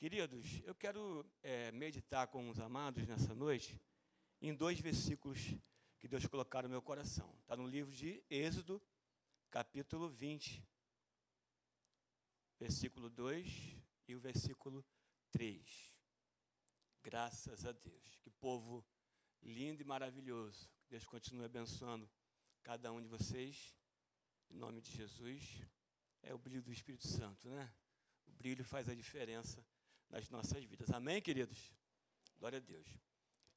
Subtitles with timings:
[0.00, 3.78] Queridos, eu quero é, meditar com os amados nessa noite
[4.40, 5.54] em dois versículos
[5.98, 7.30] que Deus colocaram no meu coração.
[7.42, 8.80] Está no livro de Êxodo,
[9.50, 10.66] capítulo 20,
[12.58, 13.76] versículo 2
[14.08, 14.82] e o versículo
[15.32, 15.94] 3.
[17.02, 18.16] Graças a Deus.
[18.22, 18.82] Que povo
[19.42, 20.66] lindo e maravilhoso.
[20.88, 22.10] Deus continue abençoando
[22.62, 23.76] cada um de vocês.
[24.48, 25.60] Em nome de Jesus.
[26.22, 27.70] É o brilho do Espírito Santo, né?
[28.26, 29.62] O brilho faz a diferença
[30.10, 30.90] nas nossas vidas.
[30.90, 31.72] Amém, queridos?
[32.38, 32.86] Glória a Deus.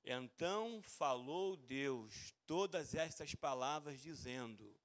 [0.06, 4.76] Então falou Deus todas estas palavras, dizendo: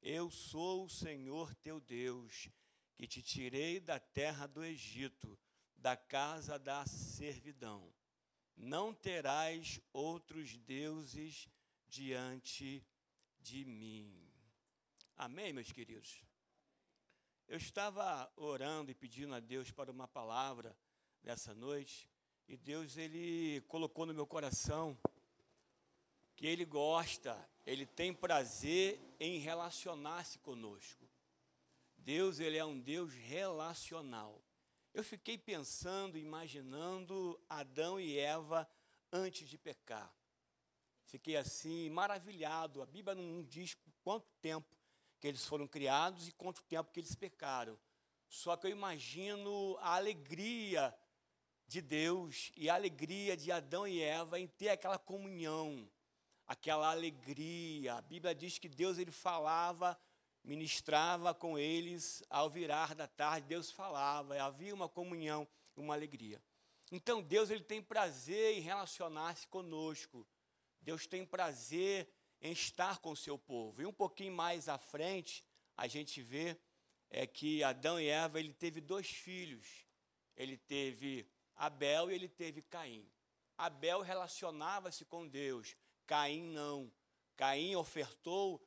[0.00, 2.48] Eu sou o Senhor teu Deus,
[2.96, 5.38] que te tirei da terra do Egito,
[5.76, 7.92] da casa da servidão.
[8.56, 11.48] Não terás outros deuses
[11.88, 12.82] diante
[13.40, 14.32] de mim.
[15.14, 16.24] Amém, meus queridos?
[17.48, 20.76] Eu estava orando e pedindo a Deus para uma palavra
[21.26, 22.08] nessa noite,
[22.46, 24.96] e Deus ele colocou no meu coração
[26.36, 31.04] que ele gosta, ele tem prazer em relacionar-se conosco.
[31.98, 34.40] Deus ele é um Deus relacional.
[34.94, 38.68] Eu fiquei pensando, imaginando Adão e Eva
[39.12, 40.14] antes de pecar.
[41.06, 42.82] Fiquei assim maravilhado.
[42.82, 44.76] A Bíblia não diz quanto tempo
[45.18, 47.76] que eles foram criados e quanto tempo que eles pecaram.
[48.28, 50.96] Só que eu imagino a alegria
[51.66, 55.88] de Deus e a alegria de Adão e Eva em ter aquela comunhão,
[56.46, 57.94] aquela alegria.
[57.94, 59.98] A Bíblia diz que Deus ele falava,
[60.44, 66.40] ministrava com eles ao virar da tarde, Deus falava, havia uma comunhão, uma alegria.
[66.92, 70.26] Então Deus ele tem prazer em relacionar-se conosco.
[70.80, 72.08] Deus tem prazer
[72.40, 73.82] em estar com o seu povo.
[73.82, 75.44] E um pouquinho mais à frente,
[75.76, 76.56] a gente vê
[77.10, 79.86] é que Adão e Eva ele teve dois filhos.
[80.36, 83.08] Ele teve Abel e ele teve Caim.
[83.56, 85.74] Abel relacionava-se com Deus,
[86.06, 86.92] Caim não.
[87.36, 88.62] Caim ofertou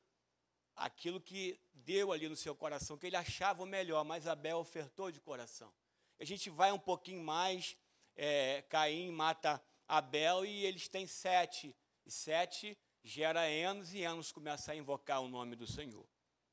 [0.76, 5.12] aquilo que deu ali no seu coração, que ele achava o melhor, mas Abel ofertou
[5.12, 5.74] de coração.
[6.20, 7.78] A gente vai um pouquinho mais,
[8.16, 14.72] é, Caim mata Abel e eles têm sete, e sete gera Enos, e Enos começa
[14.72, 16.08] a invocar o nome do Senhor.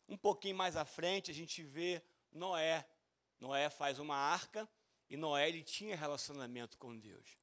[0.09, 2.03] Um pouquinho mais à frente, a gente vê
[2.33, 2.87] Noé.
[3.41, 4.69] Noé faz uma arca,
[5.09, 7.39] e Noé ele tinha relacionamento com Deus.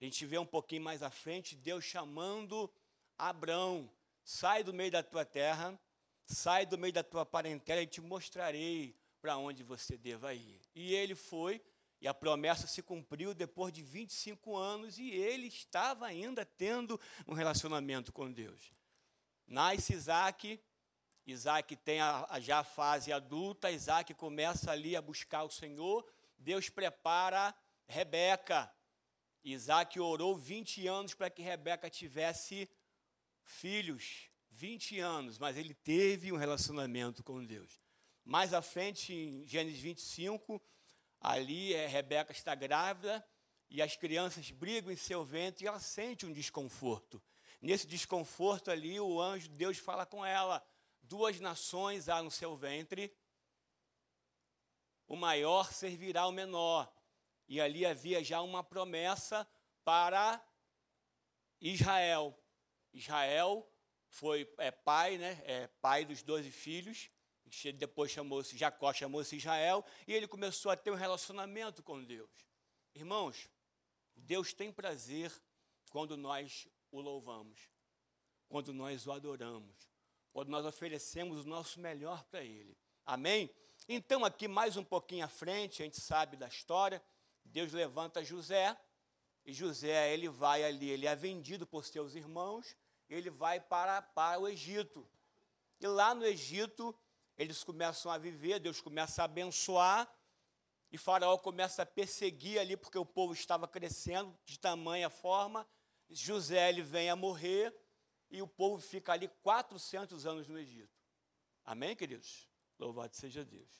[0.00, 2.70] A gente vê um pouquinho mais à frente Deus chamando
[3.16, 3.90] Abraão:
[4.24, 5.78] sai do meio da tua terra,
[6.26, 10.60] sai do meio da tua parentela e te mostrarei para onde você deva ir.
[10.74, 11.62] E ele foi,
[12.00, 17.32] e a promessa se cumpriu depois de 25 anos, e ele estava ainda tendo um
[17.32, 18.72] relacionamento com Deus.
[19.46, 20.60] Nasce Isaac,
[21.26, 26.06] Isaac tem a, a já a fase adulta, Isaac começa ali a buscar o Senhor,
[26.38, 27.54] Deus prepara
[27.86, 28.72] Rebeca.
[29.42, 32.68] Isaac orou 20 anos para que Rebeca tivesse
[33.42, 34.30] filhos.
[34.50, 37.80] 20 anos, mas ele teve um relacionamento com Deus.
[38.24, 40.62] Mais à frente, em Gênesis 25,
[41.20, 43.26] ali é, Rebeca está grávida
[43.68, 47.20] e as crianças brigam em seu ventre e ela sente um desconforto.
[47.60, 50.64] Nesse desconforto ali, o anjo de Deus fala com ela:
[51.02, 53.12] duas nações há no seu ventre
[55.06, 56.92] o maior servirá ao menor.
[57.46, 59.46] E ali havia já uma promessa
[59.84, 60.42] para
[61.60, 62.38] Israel.
[62.92, 63.68] Israel
[64.08, 65.42] foi é, pai, né?
[65.44, 67.10] É, pai dos doze filhos.
[67.76, 72.30] Depois chamou-se Jacó, chamou-se Israel, e ele começou a ter um relacionamento com Deus.
[72.94, 73.48] Irmãos,
[74.16, 75.32] Deus tem prazer
[75.90, 77.70] quando nós o louvamos,
[78.48, 79.88] quando nós o adoramos,
[80.32, 82.76] quando nós oferecemos o nosso melhor para Ele.
[83.04, 83.50] Amém?
[83.86, 87.02] Então, aqui mais um pouquinho à frente, a gente sabe da história,
[87.44, 88.74] Deus levanta José,
[89.44, 92.74] e José, ele vai ali, ele é vendido por seus irmãos,
[93.10, 95.06] ele vai para, para o Egito.
[95.78, 96.98] E lá no Egito,
[97.36, 100.10] eles começam a viver, Deus começa a abençoar,
[100.90, 105.68] e Faraó começa a perseguir ali, porque o povo estava crescendo de tamanha forma.
[106.08, 107.76] José, ele vem a morrer,
[108.30, 110.98] e o povo fica ali 400 anos no Egito.
[111.66, 112.53] Amém, queridos?
[112.78, 113.70] Louvado seja Deus.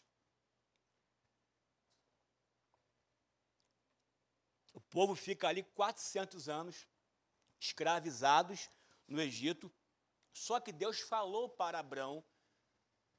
[4.72, 6.86] O povo fica ali 400 anos
[7.60, 8.68] escravizados
[9.06, 9.72] no Egito.
[10.32, 12.24] Só que Deus falou para Abraão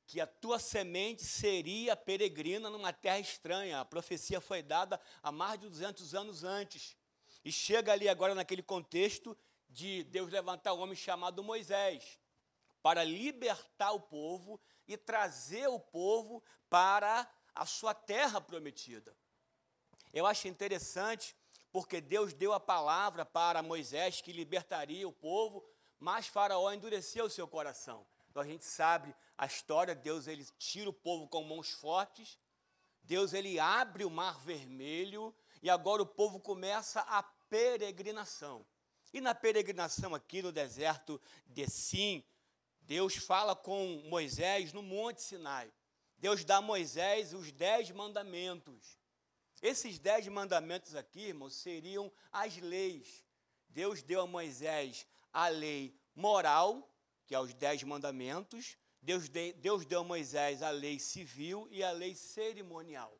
[0.07, 3.80] que a tua semente seria peregrina numa terra estranha.
[3.80, 6.95] A profecia foi dada há mais de 200 anos antes.
[7.44, 9.38] E chega ali agora naquele contexto
[9.69, 12.19] de Deus levantar um homem chamado Moisés
[12.86, 19.18] para libertar o povo e trazer o povo para a sua terra prometida.
[20.14, 21.36] Eu acho interessante
[21.72, 25.68] porque Deus deu a palavra para Moisés que libertaria o povo,
[25.98, 28.06] mas Faraó endureceu o seu coração.
[28.30, 32.38] Então a gente sabe a história, Deus ele tira o povo com mãos fortes,
[33.02, 38.64] Deus ele abre o mar vermelho e agora o povo começa a peregrinação.
[39.12, 42.24] E na peregrinação aqui no deserto de Sim,
[42.88, 45.72] Deus fala com Moisés no Monte Sinai.
[46.18, 49.00] Deus dá a Moisés os dez mandamentos.
[49.62, 53.26] Esses dez mandamentos aqui, irmãos, seriam as leis.
[53.70, 56.88] Deus deu a Moisés a lei moral,
[57.26, 58.78] que é os dez mandamentos.
[59.02, 63.20] Deus, de, Deus deu a Moisés a lei civil e a lei cerimonial.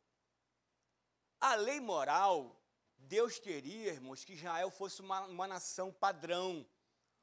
[1.40, 2.60] A lei moral,
[2.96, 6.66] Deus queria, irmãos, que Israel fosse uma, uma nação padrão,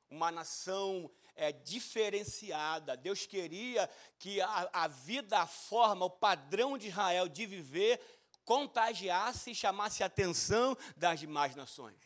[0.09, 2.97] uma nação é, diferenciada.
[2.97, 3.89] Deus queria
[4.19, 7.99] que a, a vida, a forma, o padrão de Israel de viver
[8.45, 11.97] contagiasse e chamasse a atenção das demais nações.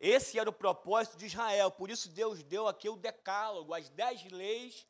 [0.00, 4.22] Esse era o propósito de Israel, por isso Deus deu aqui o decálogo, as dez
[4.30, 4.86] leis,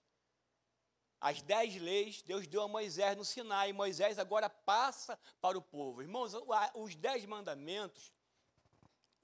[1.18, 6.02] as dez leis, Deus deu a Moisés no Sinai, Moisés agora passa para o povo.
[6.02, 6.32] Irmãos,
[6.74, 8.12] os dez mandamentos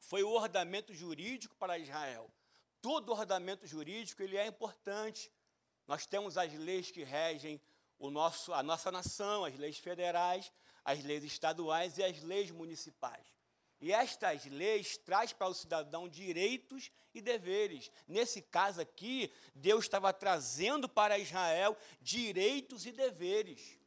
[0.00, 2.31] foi o ordenamento jurídico para Israel.
[2.84, 5.32] Todo ordenamento jurídico ele é importante.
[5.88, 7.58] Nós temos as leis que regem
[7.98, 10.52] o nosso, a nossa nação, as leis federais,
[10.84, 13.26] as leis estaduais e as leis municipais.
[13.81, 17.90] E estas leis traz para o cidadão direitos e deveres.
[18.06, 23.78] Nesse caso aqui, Deus estava trazendo para Israel direitos e deveres.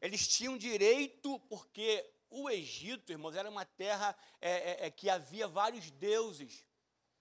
[0.00, 5.46] Eles tinham direito porque o Egito, irmãos, era uma terra é, é, é, que havia
[5.46, 6.64] vários deuses.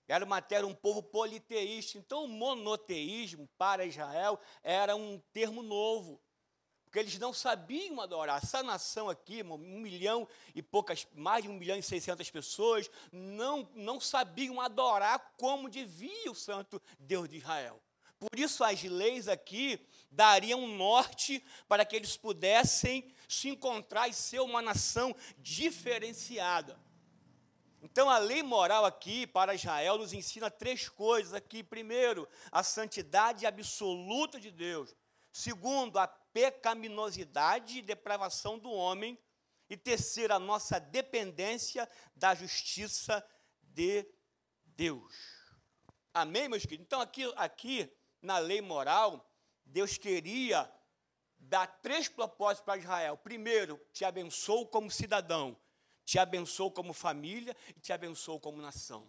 [0.09, 1.97] Era uma terra, um povo politeísta.
[1.97, 6.19] Então, o monoteísmo para Israel era um termo novo
[6.89, 8.41] porque eles não sabiam adorar.
[8.41, 13.69] Essa nação aqui, um milhão e poucas, mais de um milhão e seiscentas pessoas, não,
[13.75, 17.79] não sabiam adorar como devia o santo Deus de Israel.
[18.19, 19.79] Por isso as leis aqui
[20.09, 26.75] dariam um norte para que eles pudessem se encontrar e ser uma nação diferenciada.
[27.81, 31.63] Então a lei moral aqui para Israel nos ensina três coisas aqui.
[31.63, 34.93] Primeiro, a santidade absoluta de Deus.
[35.31, 39.17] Segundo, a pecaminosidade e depravação do homem.
[39.69, 43.25] E terceiro, a nossa dependência da justiça
[43.61, 44.05] de
[44.65, 45.13] Deus.
[46.13, 46.85] Amém, meus queridos?
[46.87, 49.31] Então, aqui, aqui na lei moral,
[49.63, 50.69] Deus queria
[51.37, 53.15] dar três propósitos para Israel.
[53.17, 55.55] Primeiro, te abençoo como cidadão,
[56.09, 59.07] te abençoo como família e te abençoo como nação.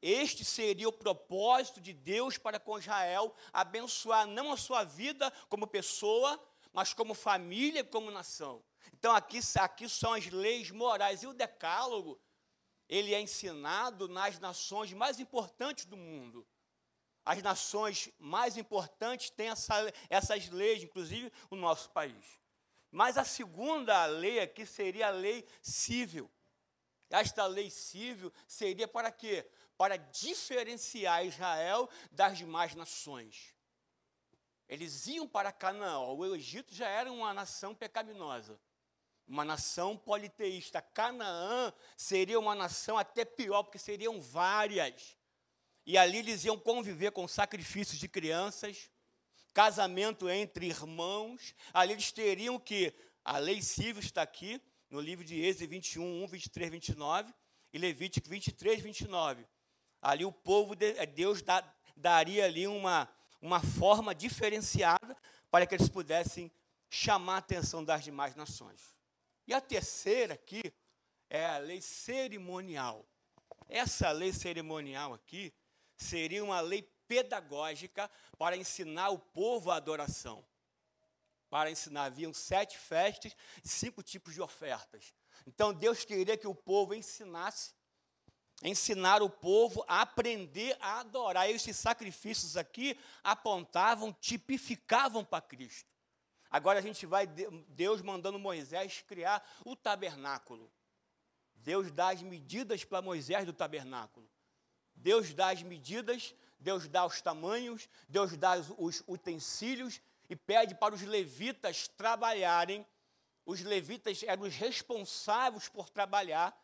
[0.00, 5.66] Este seria o propósito de Deus para com Israel, abençoar não a sua vida como
[5.66, 6.40] pessoa,
[6.72, 8.62] mas como família e como nação.
[8.92, 11.24] Então aqui, aqui são as leis morais.
[11.24, 12.20] E o decálogo,
[12.88, 16.46] ele é ensinado nas nações mais importantes do mundo.
[17.24, 22.45] As nações mais importantes têm essa, essas leis, inclusive o nosso país.
[22.96, 26.30] Mas a segunda lei aqui seria a lei civil.
[27.10, 29.46] Esta lei civil seria para quê?
[29.76, 33.54] para diferenciar Israel das demais nações.
[34.68, 35.98] Eles iam para Canaã.
[35.98, 38.58] O Egito já era uma nação pecaminosa,
[39.28, 40.80] uma nação politeísta.
[40.80, 45.16] Canaã seria uma nação até pior, porque seriam várias.
[45.84, 48.90] E ali eles iam conviver com sacrifícios de crianças,
[49.56, 51.54] casamento entre irmãos.
[51.72, 52.92] Ali eles teriam que,
[53.24, 54.60] a lei civil está aqui,
[54.90, 57.34] no livro de Êxodo 21, 1, 23, 29,
[57.72, 59.46] e Levítico 23, 29
[60.06, 61.42] ali o povo, de, é, Deus
[61.96, 63.08] daria ali uma,
[63.40, 65.16] uma forma diferenciada
[65.50, 66.50] para que eles pudessem
[66.88, 68.94] chamar a atenção das demais nações.
[69.46, 70.62] E a terceira aqui
[71.28, 73.04] é a lei cerimonial.
[73.68, 75.52] Essa lei cerimonial aqui
[75.96, 80.44] seria uma lei pedagógica para ensinar o povo a adoração.
[81.48, 83.34] Para ensinar, haviam sete festas
[83.64, 85.14] e cinco tipos de ofertas.
[85.46, 87.74] Então Deus queria que o povo ensinasse
[88.62, 91.48] ensinar o povo a aprender a adorar.
[91.50, 95.90] Esses sacrifícios aqui apontavam, tipificavam para Cristo.
[96.50, 100.70] Agora a gente vai, Deus mandando Moisés criar o tabernáculo.
[101.54, 104.28] Deus dá as medidas para Moisés do tabernáculo.
[104.94, 110.94] Deus dá as medidas, Deus dá os tamanhos, Deus dá os utensílios e pede para
[110.94, 112.86] os levitas trabalharem.
[113.44, 116.56] Os levitas eram os responsáveis por trabalhar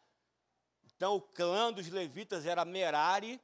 [1.02, 3.40] então, o clã dos levitas era Merari,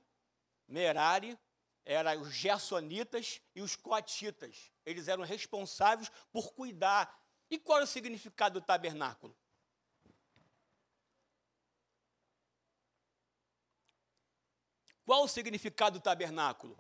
[0.69, 1.37] Merari,
[1.85, 4.71] era os gersonitas e os coatitas.
[4.87, 7.21] Eles eram responsáveis por cuidar.
[7.51, 9.37] E qual é o significado do tabernáculo?
[15.09, 16.79] Qual o significado do tabernáculo?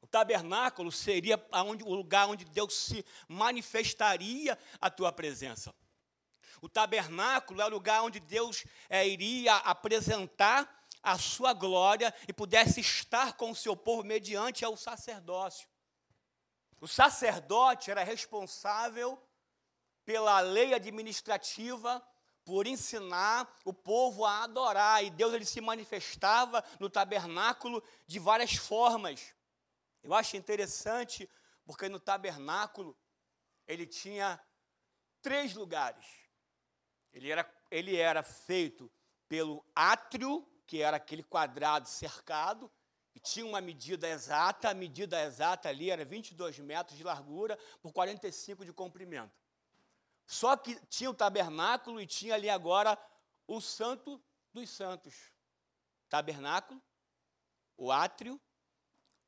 [0.00, 5.74] O tabernáculo seria onde, o lugar onde Deus se manifestaria a tua presença.
[6.62, 12.80] O tabernáculo é o lugar onde Deus é, iria apresentar a sua glória e pudesse
[12.80, 15.68] estar com o seu povo mediante ao sacerdócio.
[16.80, 19.22] O sacerdote era responsável
[20.02, 22.02] pela lei administrativa,
[22.46, 28.54] por ensinar o povo a adorar, e Deus ele se manifestava no tabernáculo de várias
[28.54, 29.34] formas.
[30.00, 31.28] Eu acho interessante
[31.64, 32.96] porque no tabernáculo
[33.66, 34.40] ele tinha
[35.20, 36.06] três lugares.
[37.12, 38.88] Ele era, ele era feito
[39.28, 42.70] pelo átrio, que era aquele quadrado cercado,
[43.12, 47.92] e tinha uma medida exata, a medida exata ali era 22 metros de largura por
[47.92, 49.45] 45 de comprimento.
[50.26, 52.98] Só que tinha o tabernáculo e tinha ali agora
[53.46, 55.32] o santo dos santos.
[56.08, 56.82] Tabernáculo,
[57.76, 58.40] o átrio,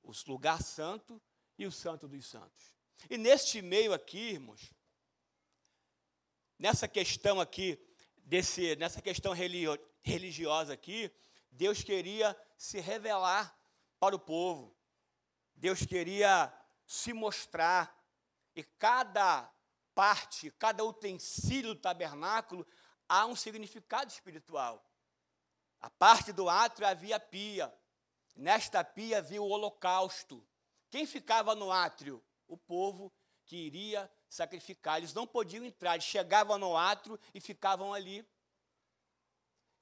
[0.02, 1.20] o lugar santo
[1.56, 2.74] e o santo dos santos.
[3.08, 4.72] E neste meio aqui, irmãos,
[6.58, 7.78] nessa questão aqui,
[8.16, 9.32] desse, nessa questão
[10.02, 11.10] religiosa aqui,
[11.50, 13.56] Deus queria se revelar
[13.98, 14.76] para o povo.
[15.54, 16.52] Deus queria
[16.86, 17.96] se mostrar.
[18.54, 19.48] E cada
[19.98, 22.64] parte, cada utensílio do tabernáculo
[23.08, 24.88] há um significado espiritual.
[25.80, 27.74] A parte do átrio havia pia.
[28.36, 30.46] Nesta pia havia o holocausto.
[30.88, 32.24] Quem ficava no átrio?
[32.46, 33.12] O povo
[33.44, 34.98] que iria sacrificar.
[34.98, 38.24] Eles não podiam entrar, eles chegavam no átrio e ficavam ali.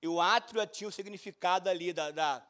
[0.00, 2.48] E o átrio tinha o significado ali da, da,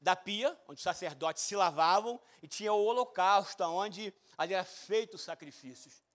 [0.00, 5.14] da pia, onde os sacerdotes se lavavam, e tinha o holocausto, onde ali era feito
[5.14, 6.08] os sacrifícios.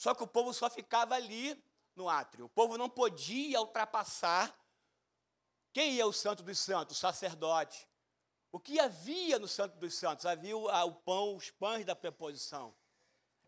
[0.00, 1.62] Só que o povo só ficava ali
[1.94, 2.46] no átrio.
[2.46, 4.58] O povo não podia ultrapassar.
[5.74, 6.96] Quem ia o santo dos santos?
[6.96, 7.86] O sacerdote.
[8.50, 10.24] O que havia no santo dos santos?
[10.24, 12.74] Havia o pão, os pães da preposição.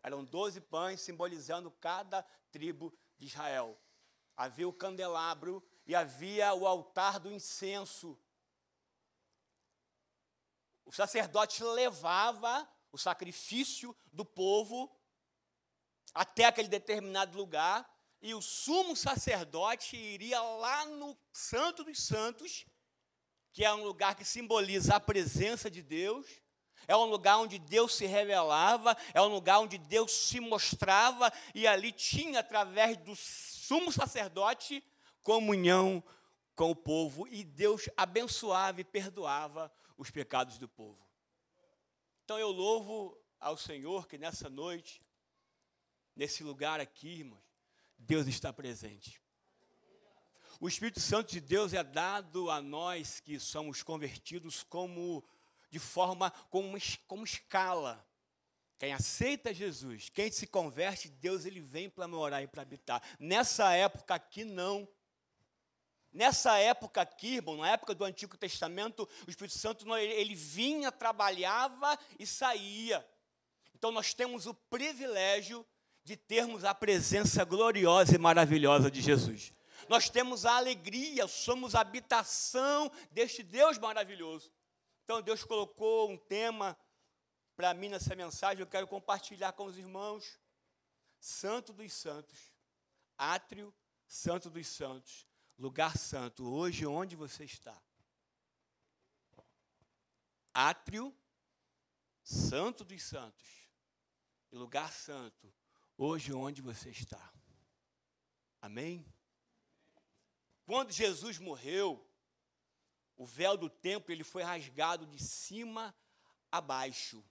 [0.03, 3.75] Eram doze pães simbolizando cada tribo de Israel.
[4.37, 8.15] Havia o candelabro e havia o altar do incenso.
[10.85, 14.95] O sacerdote levava o sacrifício do povo
[16.13, 17.89] até aquele determinado lugar
[18.23, 22.65] e o sumo sacerdote iria lá no Santo dos Santos,
[23.51, 26.25] que é um lugar que simboliza a presença de Deus,
[26.87, 31.67] é um lugar onde Deus se revelava, é um lugar onde Deus se mostrava, e
[31.67, 34.81] ali tinha, através do sumo sacerdote,
[35.21, 36.01] comunhão
[36.55, 41.05] com o povo, e Deus abençoava e perdoava os pecados do povo.
[42.23, 45.01] Então eu louvo ao Senhor que nessa noite,
[46.15, 47.43] nesse lugar aqui, irmãos,
[47.97, 49.21] Deus está presente.
[50.59, 55.23] O Espírito Santo de Deus é dado a nós que somos convertidos como
[55.69, 56.77] de forma como,
[57.07, 58.07] como escala.
[58.77, 63.01] Quem aceita Jesus, quem se converte, Deus ele vem para morar e para habitar.
[63.19, 64.87] Nessa época aqui não.
[66.11, 71.97] Nessa época aqui, irmão, na época do Antigo Testamento, o Espírito Santo ele vinha, trabalhava
[72.19, 73.05] e saía.
[73.73, 75.65] Então nós temos o privilégio
[76.03, 79.53] de termos a presença gloriosa e maravilhosa de Jesus.
[79.87, 84.51] Nós temos a alegria, somos a habitação deste Deus maravilhoso.
[85.03, 86.77] Então Deus colocou um tema
[87.55, 90.39] para mim nessa mensagem, eu quero compartilhar com os irmãos.
[91.19, 92.51] Santo dos Santos,
[93.17, 93.73] átrio,
[94.05, 95.25] Santo dos Santos,
[95.57, 97.81] lugar santo, hoje onde você está?
[100.53, 101.15] Átrio,
[102.21, 103.69] Santo dos Santos,
[104.51, 105.53] lugar santo,
[105.97, 107.33] hoje onde você está.
[108.61, 109.05] Amém?
[110.65, 112.05] Quando Jesus morreu,
[113.15, 115.95] o véu do templo ele foi rasgado de cima
[116.51, 117.23] a baixo.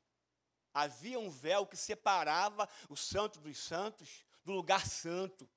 [0.74, 5.48] Havia um véu que separava o santo dos santos do lugar santo.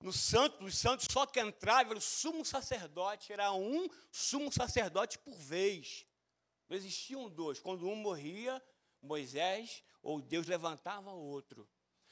[0.00, 5.18] No santo dos santos, só que entrava era o sumo sacerdote, era um sumo sacerdote
[5.18, 6.06] por vez.
[6.68, 7.60] Não existiam dois.
[7.60, 8.62] Quando um morria,
[9.00, 11.68] Moisés ou Deus levantava outro.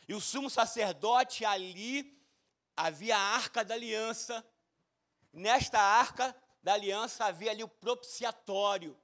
[0.09, 2.19] E o sumo sacerdote ali
[2.77, 4.45] havia a arca da aliança.
[5.33, 8.99] Nesta arca da aliança havia ali o propiciatório,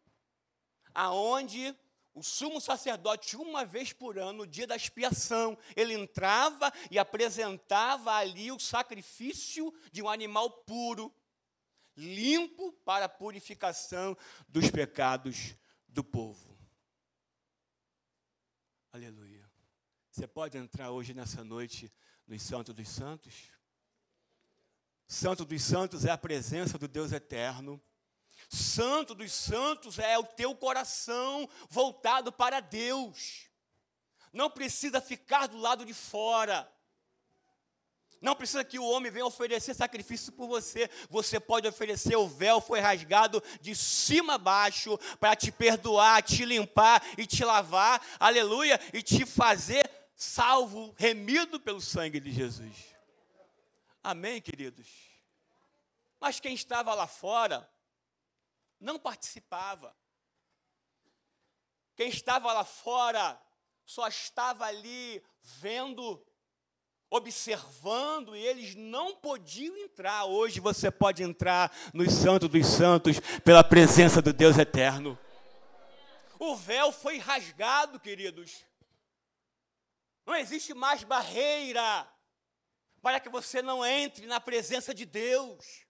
[0.94, 1.74] aonde
[2.18, 8.12] o sumo sacerdote, uma vez por ano, no dia da expiação, ele entrava e apresentava
[8.12, 11.14] ali o sacrifício de um animal puro,
[11.96, 14.16] limpo para a purificação
[14.48, 15.54] dos pecados
[15.86, 16.58] do povo.
[18.92, 19.37] Aleluia.
[20.18, 21.92] Você pode entrar hoje nessa noite
[22.26, 23.52] no Santo dos Santos?
[25.06, 27.80] Santo dos Santos é a presença do Deus eterno.
[28.48, 33.48] Santo dos santos é o teu coração voltado para Deus.
[34.32, 36.68] Não precisa ficar do lado de fora.
[38.20, 40.90] Não precisa que o homem venha oferecer sacrifício por você.
[41.08, 46.44] Você pode oferecer, o véu foi rasgado de cima a baixo para te perdoar, te
[46.44, 52.74] limpar e te lavar, aleluia, e te fazer salvo, remido pelo sangue de Jesus.
[54.02, 54.88] Amém, queridos?
[56.18, 57.70] Mas quem estava lá fora
[58.80, 59.96] não participava.
[61.94, 63.40] Quem estava lá fora
[63.86, 66.20] só estava ali vendo
[67.10, 70.24] observando e eles não podiam entrar.
[70.24, 75.16] Hoje você pode entrar nos Santos dos Santos pela presença do Deus eterno.
[76.40, 78.64] O véu foi rasgado, queridos.
[80.28, 82.06] Não existe mais barreira
[83.00, 85.86] para que você não entre na presença de Deus.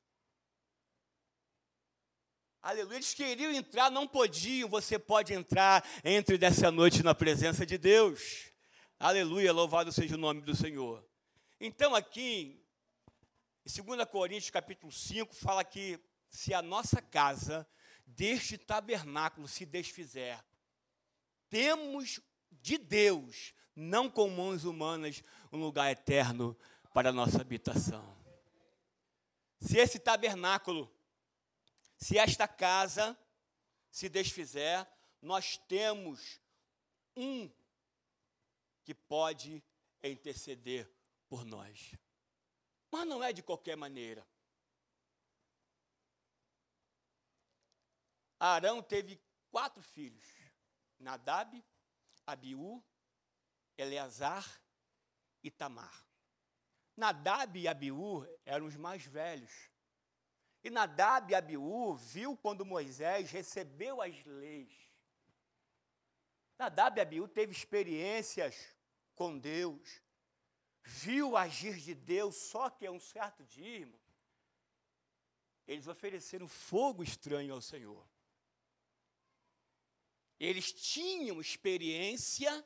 [2.62, 2.98] Aleluia.
[2.98, 4.68] Eles queriam entrar, não podiam.
[4.68, 8.52] Você pode entrar, entre dessa noite na presença de Deus.
[8.96, 11.04] Aleluia, louvado seja o nome do Senhor.
[11.60, 12.64] Então, aqui,
[13.66, 15.98] em 2 Coríntios, capítulo 5, fala que
[16.30, 17.68] se a nossa casa
[18.06, 20.38] deste tabernáculo se desfizer,
[21.48, 22.20] temos
[22.52, 26.58] de Deus, não com mãos humanas, um lugar eterno
[26.92, 28.16] para a nossa habitação.
[29.60, 30.92] Se esse tabernáculo,
[31.96, 33.16] se esta casa
[33.90, 34.86] se desfizer,
[35.22, 36.40] nós temos
[37.16, 37.50] um
[38.84, 39.62] que pode
[40.02, 40.90] interceder
[41.28, 41.94] por nós.
[42.90, 44.26] Mas não é de qualquer maneira.
[48.40, 49.20] Arão teve
[49.50, 50.24] quatro filhos:
[50.98, 51.64] Nadab,
[52.26, 52.82] Abiú,
[53.78, 54.60] Eleazar
[55.42, 56.06] e Tamar.
[56.96, 59.70] Nadab e Abiú eram os mais velhos.
[60.62, 64.74] E Nadab e Abiú viu quando Moisés recebeu as leis.
[66.58, 68.76] Nadab e Abiú teve experiências
[69.14, 70.02] com Deus,
[70.82, 74.00] viu agir de Deus, só que é um certo dia, irmão,
[75.66, 78.08] eles ofereceram fogo estranho ao Senhor.
[80.40, 82.64] Eles tinham experiência,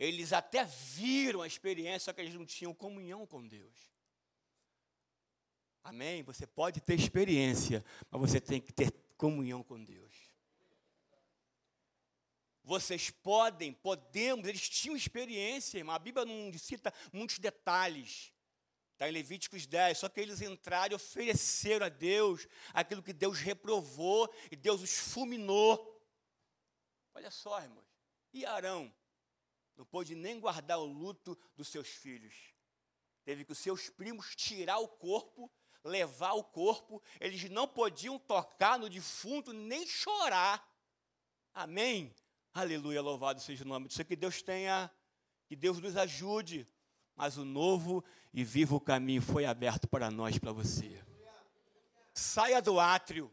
[0.00, 3.76] eles até viram a experiência, só que eles não tinham comunhão com Deus.
[5.84, 6.22] Amém?
[6.22, 10.14] Você pode ter experiência, mas você tem que ter comunhão com Deus.
[12.64, 15.94] Vocês podem, podemos, eles tinham experiência, irmão.
[15.94, 18.32] A Bíblia não cita muitos detalhes.
[18.94, 19.98] Está em Levíticos 10.
[19.98, 24.96] Só que eles entraram e ofereceram a Deus aquilo que Deus reprovou e Deus os
[24.96, 26.02] fulminou.
[27.12, 27.84] Olha só, irmãos.
[28.32, 28.90] E Arão
[29.76, 32.34] não pôde nem guardar o luto dos seus filhos.
[33.24, 35.50] Teve que os seus primos tirar o corpo,
[35.84, 37.02] levar o corpo.
[37.20, 40.66] Eles não podiam tocar no defunto nem chorar.
[41.52, 42.14] Amém?
[42.52, 44.06] Aleluia, louvado seja o nome Senhor.
[44.06, 44.90] Que Deus tenha,
[45.46, 46.66] que Deus nos ajude.
[47.14, 51.04] Mas o novo e vivo caminho foi aberto para nós, para você.
[52.14, 53.30] Saia do átrio.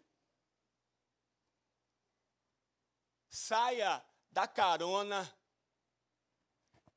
[3.30, 5.32] Saia da carona.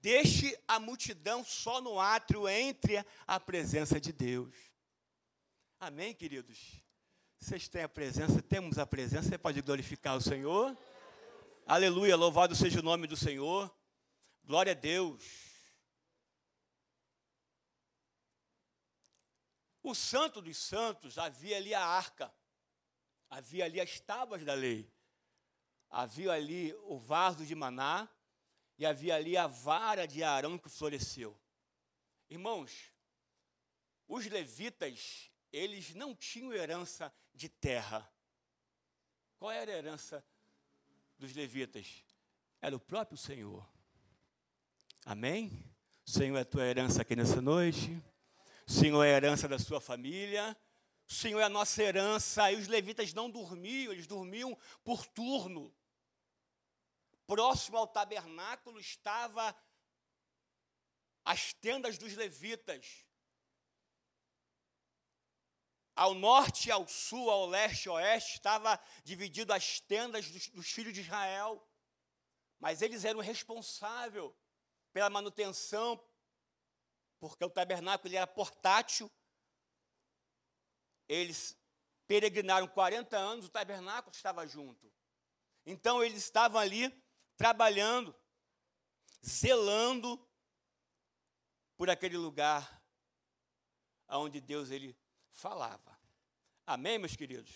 [0.00, 4.54] Deixe a multidão só no átrio entre a presença de Deus.
[5.78, 6.82] Amém, queridos?
[7.38, 10.76] Vocês têm a presença, temos a presença, você pode glorificar o Senhor.
[11.66, 13.70] Aleluia, louvado seja o nome do Senhor.
[14.42, 15.22] Glória a Deus.
[19.82, 22.32] O Santo dos Santos havia ali a arca,
[23.28, 24.90] havia ali as tábuas da lei,
[25.90, 28.08] havia ali o vaso de maná
[28.81, 31.38] e havia ali a vara de Arão que floresceu.
[32.31, 32.90] Irmãos,
[34.09, 38.11] os levitas, eles não tinham herança de terra.
[39.38, 40.25] Qual era a herança
[41.19, 42.03] dos levitas
[42.62, 43.69] era o próprio Senhor.
[45.05, 45.62] Amém?
[46.03, 48.03] Senhor é a tua herança aqui nessa noite.
[48.66, 50.57] Senhor é a herança da sua família.
[51.07, 52.51] Senhor é a nossa herança.
[52.51, 55.71] E os levitas não dormiam, eles dormiam por turno.
[57.31, 59.57] Próximo ao tabernáculo estava
[61.25, 63.07] as tendas dos levitas.
[65.95, 70.93] Ao norte, ao sul, ao leste, ao oeste, estava dividido as tendas dos, dos filhos
[70.93, 71.64] de Israel.
[72.59, 74.33] Mas eles eram responsáveis
[74.93, 76.05] pela manutenção,
[77.21, 79.09] porque o tabernáculo era portátil.
[81.09, 81.57] Eles
[82.09, 84.93] peregrinaram 40 anos, o tabernáculo estava junto.
[85.64, 87.09] Então eles estavam ali
[87.40, 88.14] trabalhando,
[89.24, 90.22] zelando
[91.74, 92.85] por aquele lugar
[94.11, 94.94] onde Deus ele
[95.31, 95.98] falava.
[96.66, 97.50] Amém, meus queridos?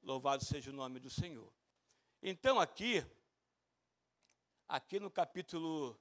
[0.00, 1.52] Louvado seja o nome do Senhor.
[2.22, 3.04] Então, aqui,
[4.66, 6.00] aqui no capítulo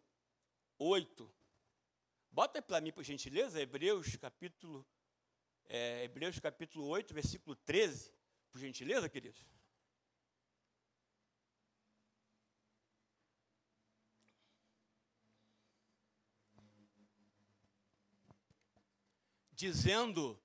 [0.78, 1.30] 8,
[2.32, 4.88] bota para mim, por gentileza, Hebreus capítulo,
[5.66, 8.14] é, Hebreus capítulo 8, versículo 13,
[8.50, 9.46] por gentileza, queridos.
[19.56, 20.40] Dizendo,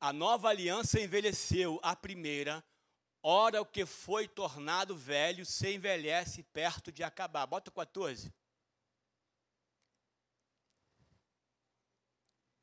[0.00, 2.64] a nova aliança envelheceu, a primeira,
[3.22, 7.46] ora o que foi tornado velho se envelhece perto de acabar.
[7.46, 8.32] Bota 14.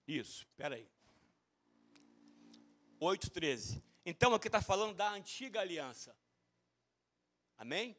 [0.08, 0.88] Isso, espera aí.
[3.02, 3.82] 8,13.
[4.06, 6.16] Então aqui está falando da antiga aliança.
[7.58, 7.98] Amém?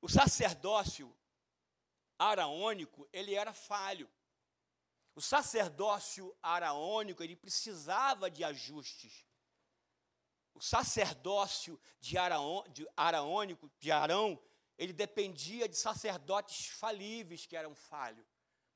[0.00, 1.14] O sacerdócio
[2.18, 4.08] araônico, ele era falho.
[5.16, 9.24] O sacerdócio araônico, ele precisava de ajustes.
[10.52, 12.16] O sacerdócio de,
[12.70, 14.38] de araônico, de Arão,
[14.76, 18.26] ele dependia de sacerdotes falíveis que eram falhos.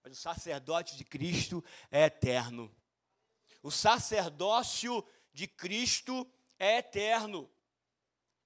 [0.03, 2.74] Mas o sacerdote de Cristo é eterno.
[3.62, 6.26] O sacerdócio de Cristo
[6.59, 7.50] é eterno.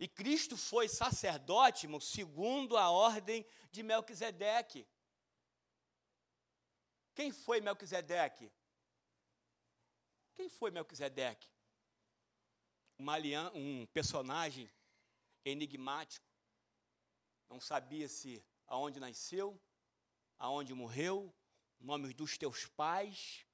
[0.01, 4.85] E Cristo foi sacerdote, irmão, segundo a ordem de Melquisedeque.
[7.15, 8.51] Quem foi Melquisedeque?
[10.35, 11.49] Quem foi Melquisedeque?
[13.55, 14.71] um personagem
[15.45, 16.27] enigmático.
[17.49, 19.61] Não sabia se aonde nasceu,
[20.39, 21.33] aonde morreu,
[21.79, 23.47] nomes dos teus pais.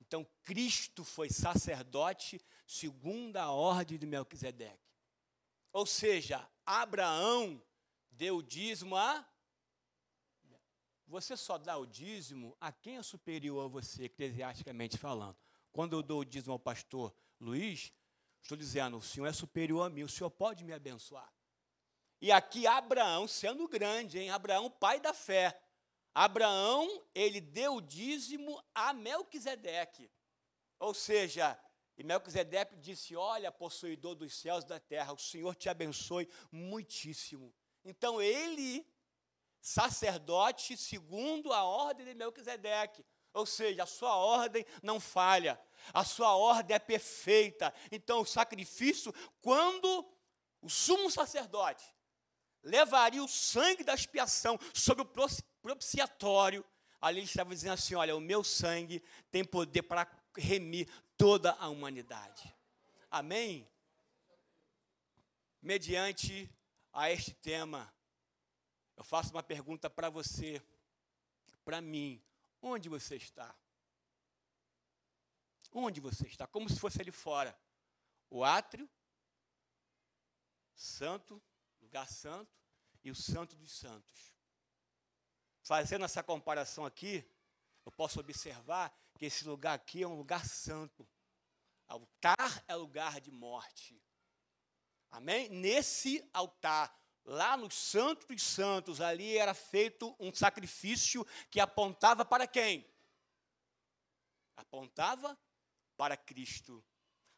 [0.00, 4.90] Então, Cristo foi sacerdote segundo a ordem de Melquisedeque.
[5.72, 7.62] Ou seja, Abraão
[8.10, 9.29] deu dízimo a.
[11.10, 15.36] Você só dá o dízimo a quem é superior a você, eclesiasticamente falando.
[15.72, 17.92] Quando eu dou o dízimo ao pastor Luiz,
[18.40, 21.28] estou dizendo: o senhor é superior a mim, o senhor pode me abençoar.
[22.20, 24.30] E aqui Abraão, sendo grande, hein?
[24.30, 25.60] Abraão, pai da fé,
[26.14, 30.08] Abraão, ele deu o dízimo a Melquisedeque.
[30.78, 31.58] Ou seja,
[31.98, 37.52] e Melquisedeque disse: Olha, possuidor dos céus e da terra, o Senhor te abençoe muitíssimo.
[37.84, 38.86] Então ele,
[39.60, 45.60] sacerdote, segundo a ordem de Melquisedeque, ou seja, a sua ordem não falha,
[45.92, 47.72] a sua ordem é perfeita.
[47.92, 50.06] Então, o sacrifício, quando
[50.60, 51.84] o sumo sacerdote
[52.62, 55.28] levaria o sangue da expiação sobre o
[55.62, 56.64] propiciatório,
[57.00, 61.68] ali ele estava dizendo assim: olha, o meu sangue tem poder para remir toda a
[61.68, 62.54] humanidade.
[63.10, 63.68] Amém?
[65.62, 66.50] Mediante
[66.92, 67.92] a este tema,
[69.00, 70.62] eu faço uma pergunta para você,
[71.64, 72.22] para mim:
[72.60, 73.56] onde você está?
[75.72, 76.46] Onde você está?
[76.46, 77.58] Como se fosse ali fora.
[78.28, 78.86] O átrio,
[80.74, 81.42] santo,
[81.80, 82.54] lugar santo,
[83.02, 84.34] e o santo dos santos.
[85.62, 87.26] Fazendo essa comparação aqui,
[87.86, 91.08] eu posso observar que esse lugar aqui é um lugar santo.
[91.88, 93.98] Altar é lugar de morte.
[95.10, 95.48] Amém?
[95.48, 102.46] Nesse altar, lá no Santo dos Santos, ali era feito um sacrifício que apontava para
[102.46, 102.86] quem?
[104.56, 105.38] Apontava
[105.96, 106.84] para Cristo.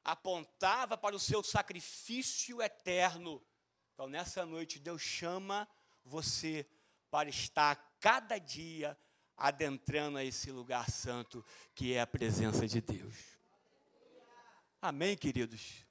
[0.04, 3.42] Apontava para o seu sacrifício eterno.
[3.94, 5.68] Então, nessa noite, Deus chama
[6.04, 6.66] você
[7.10, 8.98] para estar cada dia
[9.36, 13.14] adentrando a esse lugar santo que é a presença de Deus.
[14.80, 15.84] Amém, queridos?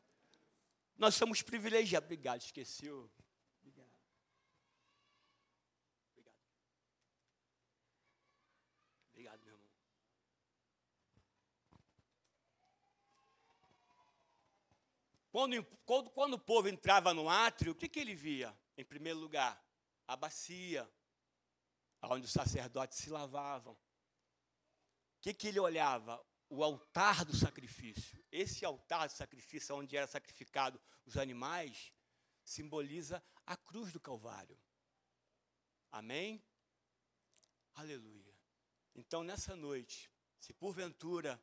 [0.98, 2.06] Nós somos privilegiados.
[2.06, 3.10] Obrigado, esqueci o.
[3.60, 3.90] Obrigado.
[6.12, 6.36] Obrigado.
[9.12, 9.70] Obrigado, meu irmão.
[15.32, 18.56] Quando, quando, quando o povo entrava no átrio, o que, que ele via?
[18.78, 19.64] Em primeiro lugar,
[20.06, 20.90] a bacia
[22.04, 23.74] onde os sacerdotes se lavavam.
[23.74, 23.80] O
[25.22, 26.22] que, que ele olhava?
[26.50, 28.22] O altar do sacrifício.
[28.30, 31.94] Esse altar do sacrifício, onde era sacrificado os animais,
[32.44, 34.60] simboliza a cruz do Calvário.
[35.90, 36.44] Amém?
[37.74, 38.36] Aleluia.
[38.94, 41.42] Então, nessa noite, se porventura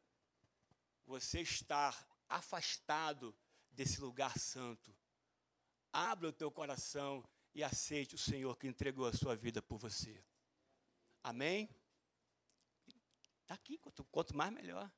[1.06, 3.34] você estar afastado
[3.78, 4.92] desse lugar santo,
[5.92, 10.20] abra o teu coração e aceite o Senhor que entregou a sua vida por você.
[11.22, 11.68] Amém?
[13.42, 14.90] Está aqui, quanto, quanto mais melhor.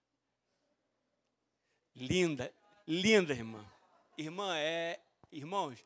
[1.95, 2.51] Linda,
[2.87, 3.71] linda irmã.
[4.17, 4.99] Irmã é,
[5.31, 5.85] irmãos,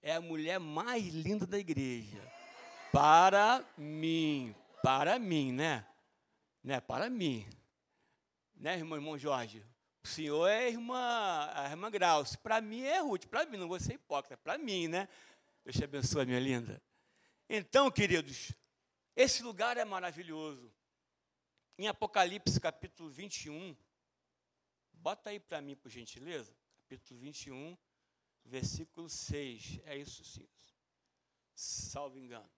[0.00, 2.22] é a mulher mais linda da igreja.
[2.92, 5.84] Para mim, para mim, né?
[6.62, 6.80] né?
[6.80, 7.44] Para mim.
[8.54, 9.66] Né, irmão, irmão Jorge?
[10.08, 12.34] O senhor é a irmã, a irmã Graus.
[12.34, 13.26] Para mim é Ruth.
[13.26, 14.38] Para mim, não vou ser hipócrita.
[14.38, 15.06] Para mim, né?
[15.62, 16.82] Deus te abençoe, minha linda.
[17.46, 18.52] Então, queridos,
[19.14, 20.72] esse lugar é maravilhoso.
[21.76, 23.76] Em Apocalipse capítulo 21,
[24.94, 26.56] bota aí para mim, por gentileza.
[26.78, 27.76] Capítulo 21,
[28.46, 29.80] versículo 6.
[29.84, 30.48] É isso, sim.
[31.54, 32.50] Salvo engano.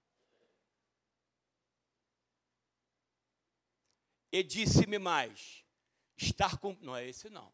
[4.31, 5.65] E disse-me mais:
[6.21, 6.77] estar com.
[6.81, 7.53] Não é esse, não.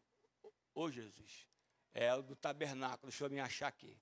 [0.73, 1.47] Ô Jesus.
[1.93, 3.09] É o do tabernáculo.
[3.09, 3.97] Deixa eu me achar aqui.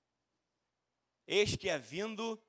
[1.26, 2.40] Eis que é vindo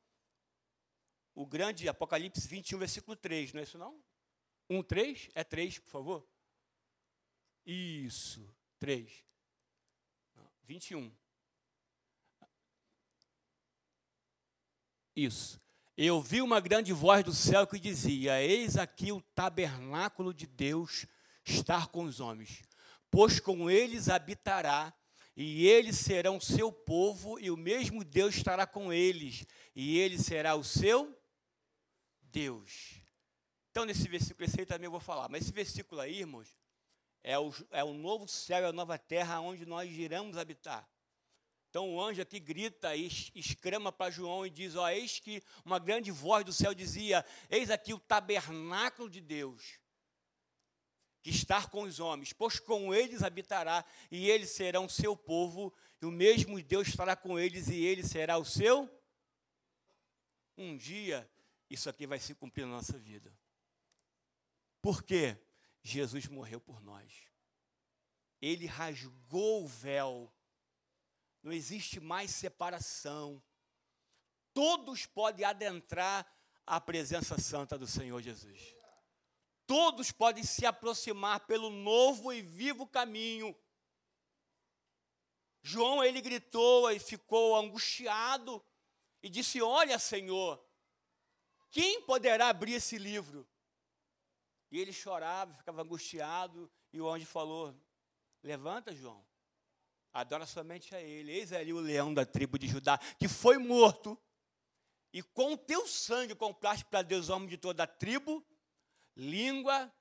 [1.33, 4.03] o grande Apocalipse 21, versículo 3, não é isso não?
[4.69, 5.29] 1, 3?
[5.35, 6.27] É 3, por favor?
[7.65, 8.47] Isso,
[8.79, 9.23] 3.
[10.63, 11.11] 21.
[15.15, 15.61] Isso.
[15.95, 21.07] Eu vi uma grande voz do céu que dizia: Eis aqui o tabernáculo de Deus
[21.47, 22.61] estar com os homens,
[23.09, 24.93] pois com eles habitará,
[25.35, 30.55] e eles serão seu povo, e o mesmo Deus estará com eles, e ele será
[30.55, 31.15] o seu
[32.21, 32.95] Deus.
[33.69, 36.57] Então, nesse versículo, esse aí também eu vou falar, mas esse versículo aí, irmãos,
[37.23, 40.89] é o, é o novo céu, é a nova terra onde nós iremos habitar.
[41.69, 45.77] Então o anjo aqui grita e exclama para João e diz: Ó, eis que uma
[45.77, 49.77] grande voz do céu dizia: Eis aqui o tabernáculo de Deus,
[51.27, 56.05] que está com os homens, pois com eles habitará, e eles serão seu povo, e
[56.05, 58.89] o mesmo Deus estará com eles, e ele será o seu.
[60.57, 61.29] Um dia,
[61.69, 63.37] isso aqui vai se cumprir na nossa vida.
[64.81, 65.37] Por quê?
[65.83, 67.11] Jesus morreu por nós.
[68.41, 70.31] Ele rasgou o véu
[71.43, 73.41] não existe mais separação.
[74.53, 76.25] Todos podem adentrar
[76.65, 78.76] à presença santa do Senhor Jesus.
[79.67, 83.55] Todos podem se aproximar pelo novo e vivo caminho.
[85.61, 88.63] João, ele gritou e ficou angustiado
[89.21, 90.65] e disse: Olha, Senhor,
[91.69, 93.45] quem poderá abrir esse livro?
[94.71, 97.75] E ele chorava, ficava angustiado, e o anjo falou:
[98.41, 99.25] Levanta, João,
[100.13, 101.33] adora somente a Ele.
[101.33, 104.17] Eis ali o leão da tribo de Judá, que foi morto,
[105.11, 108.45] e com o teu sangue compraste para Deus homem de toda a tribo,
[109.17, 109.91] língua,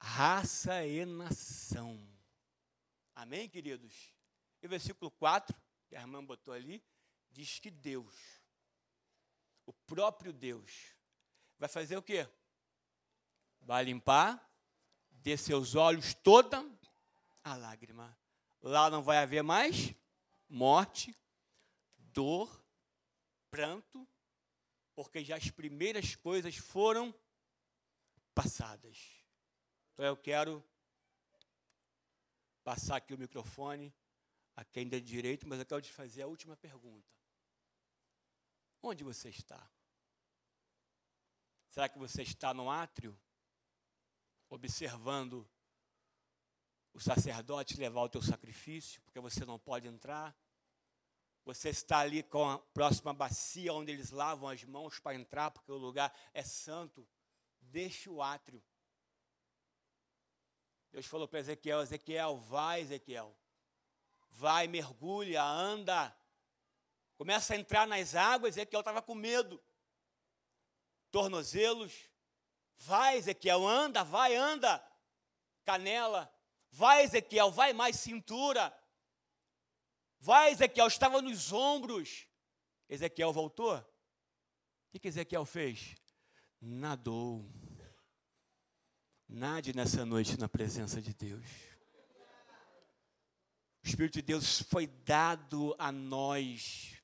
[0.00, 2.00] raça e nação.
[3.14, 4.14] Amém, queridos?
[4.62, 5.54] E o versículo 4,
[5.86, 6.82] que a irmã botou ali,
[7.30, 8.14] diz que Deus,
[9.66, 10.94] o próprio Deus,
[11.58, 12.26] vai fazer o quê?
[13.60, 14.42] Vai limpar
[15.10, 16.64] de seus olhos toda
[17.44, 18.18] a lágrima.
[18.62, 19.94] Lá não vai haver mais
[20.48, 21.14] morte,
[21.98, 22.64] dor,
[23.50, 24.08] pranto,
[24.94, 27.14] porque já as primeiras coisas foram
[28.38, 28.96] passadas.
[29.92, 30.64] Então eu quero
[32.62, 33.92] passar aqui o microfone
[34.54, 37.12] a quem der direito, mas eu quero te fazer a última pergunta.
[38.80, 39.68] Onde você está?
[41.68, 43.18] Será que você está no átrio,
[44.48, 45.44] observando
[46.92, 50.32] o sacerdote levar o teu sacrifício, porque você não pode entrar.
[51.44, 55.72] Você está ali com a próxima bacia onde eles lavam as mãos para entrar, porque
[55.72, 57.04] o lugar é santo.
[57.60, 58.62] Deixe o átrio.
[60.90, 63.36] Deus falou para Ezequiel: Ezequiel, vai, Ezequiel.
[64.30, 66.14] Vai, mergulha, anda.
[67.16, 68.56] Começa a entrar nas águas.
[68.56, 69.62] Ezequiel estava com medo.
[71.10, 72.08] Tornozelos.
[72.76, 74.84] Vai, Ezequiel, anda, vai, anda.
[75.64, 76.32] Canela.
[76.70, 78.72] Vai, Ezequiel, vai mais cintura.
[80.20, 82.26] Vai, Ezequiel, estava nos ombros.
[82.88, 83.76] Ezequiel voltou.
[83.76, 85.96] O que, Ezequiel fez?
[86.60, 87.48] Nadou.
[89.28, 91.44] Nade nessa noite na presença de Deus.
[93.84, 96.96] O Espírito de Deus foi dado a nós.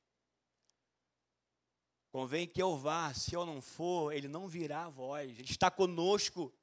[2.11, 5.69] Convém que eu vá, se eu não for, ele não virá a voz, ele está
[5.69, 6.53] conosco.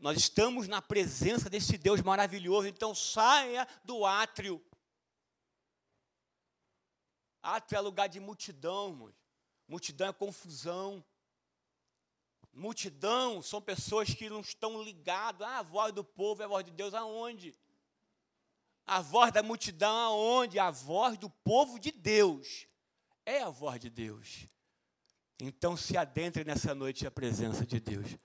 [0.00, 4.64] Nós estamos na presença desse Deus maravilhoso, então saia do átrio.
[7.42, 9.12] Átrio é lugar de multidão.
[9.68, 11.04] Multidão é confusão.
[12.54, 15.46] Multidão são pessoas que não estão ligadas.
[15.46, 17.54] Ah, a voz do povo é a voz de Deus aonde?
[18.86, 20.58] A voz da multidão aonde?
[20.58, 22.68] A voz do povo de Deus.
[23.26, 24.46] É a voz de Deus.
[25.40, 28.16] Então se adentre nessa noite a presença de Deus.